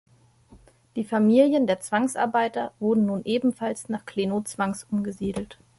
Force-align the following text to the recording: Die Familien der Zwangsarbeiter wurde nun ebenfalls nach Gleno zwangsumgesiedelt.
Die 0.95 1.03
Familien 1.03 1.67
der 1.67 1.79
Zwangsarbeiter 1.79 2.71
wurde 2.79 3.01
nun 3.01 3.21
ebenfalls 3.23 3.87
nach 3.87 4.03
Gleno 4.07 4.41
zwangsumgesiedelt. 4.41 5.59